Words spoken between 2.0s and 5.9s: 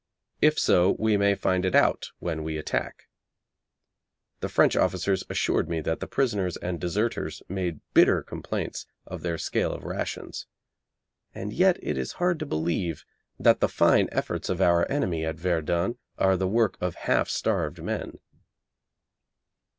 when we attack. The French officers assured me